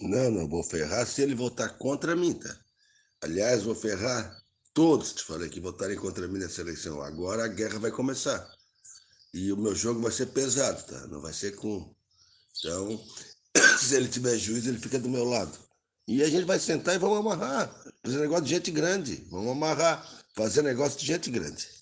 Não, 0.00 0.30
não 0.30 0.48
vou 0.48 0.62
ferrar 0.62 1.06
se 1.06 1.22
ele 1.22 1.34
votar 1.34 1.78
contra 1.78 2.14
mim, 2.14 2.34
tá? 2.34 2.54
Aliás, 3.22 3.62
vou 3.62 3.74
ferrar 3.74 4.42
todos, 4.74 5.14
te 5.14 5.24
falei, 5.24 5.48
que 5.48 5.58
votarem 5.58 5.96
contra 5.96 6.28
mim 6.28 6.38
nessa 6.38 6.60
eleição. 6.60 7.00
Agora 7.00 7.44
a 7.44 7.48
guerra 7.48 7.78
vai 7.78 7.90
começar. 7.90 8.46
E 9.32 9.50
o 9.52 9.56
meu 9.56 9.74
jogo 9.74 10.00
vai 10.00 10.12
ser 10.12 10.26
pesado, 10.26 10.82
tá? 10.84 11.06
Não 11.06 11.20
vai 11.20 11.32
ser 11.32 11.56
com. 11.56 11.94
Então, 12.58 13.02
se 13.80 13.94
ele 13.94 14.08
tiver 14.08 14.36
juiz, 14.38 14.66
ele 14.66 14.78
fica 14.78 14.98
do 14.98 15.08
meu 15.08 15.24
lado. 15.24 15.58
E 16.06 16.22
a 16.22 16.28
gente 16.28 16.44
vai 16.44 16.58
sentar 16.58 16.94
e 16.94 16.98
vamos 16.98 17.18
amarrar. 17.18 17.74
Fazer 18.04 18.18
negócio 18.18 18.44
de 18.44 18.50
gente 18.50 18.70
grande. 18.70 19.26
Vamos 19.30 19.50
amarrar. 19.50 20.24
Fazer 20.34 20.62
negócio 20.62 20.98
de 20.98 21.06
gente 21.06 21.30
grande. 21.30 21.66